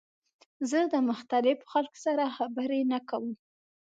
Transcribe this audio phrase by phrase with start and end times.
[0.69, 3.33] زه د مختلفو خلکو سره خبرې نه کوم.